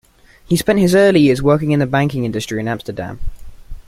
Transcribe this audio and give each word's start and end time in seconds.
He 0.47 0.57
spent 0.57 0.79
his 0.79 0.95
early 0.95 1.19
years 1.19 1.43
working 1.43 1.69
in 1.73 1.79
the 1.79 1.85
banking 1.85 2.23
industry 2.25 2.59
in 2.59 2.67
Amsterdam. 2.67 3.19